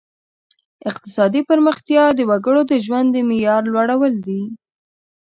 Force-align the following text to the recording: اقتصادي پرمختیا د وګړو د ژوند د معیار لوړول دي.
اقتصادي 0.89 1.41
پرمختیا 1.49 2.03
د 2.13 2.19
وګړو 2.29 2.61
د 2.71 2.73
ژوند 2.85 3.07
د 3.11 3.17
معیار 3.29 3.61
لوړول 3.73 4.13
دي. 4.27 4.41